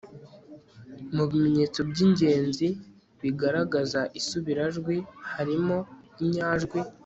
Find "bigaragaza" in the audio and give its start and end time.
3.21-4.01